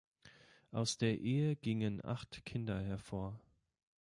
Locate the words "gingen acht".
1.55-2.43